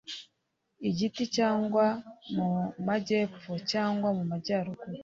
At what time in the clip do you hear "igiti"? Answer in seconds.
0.89-1.21